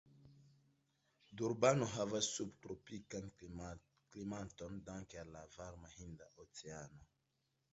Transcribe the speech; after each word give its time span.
Durbano 1.41 1.89
havas 1.97 2.29
sub-tropikan 2.37 3.29
klimaton 3.43 4.81
danke 4.89 5.21
al 5.25 5.33
la 5.37 5.45
varma 5.59 5.93
Hinda 5.99 6.31
Oceano. 6.47 7.07